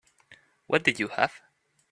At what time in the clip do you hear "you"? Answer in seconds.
0.99-1.09